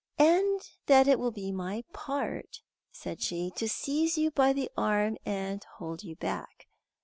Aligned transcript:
"And 0.17 0.61
that 0.87 1.07
it 1.07 1.19
will 1.19 1.29
be 1.29 1.51
my 1.51 1.83
part," 1.93 2.61
said 2.91 3.21
she, 3.21 3.51
"to 3.55 3.69
seize 3.69 4.17
you 4.17 4.31
by 4.31 4.51
the 4.51 4.71
arm 4.75 5.15
and 5.27 5.63
hold 5.77 6.01
you 6.03 6.15
back. 6.15 6.67